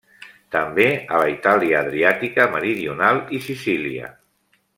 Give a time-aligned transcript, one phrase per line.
[0.53, 4.11] També a la Itàlia adriàtica meridional i Sicília.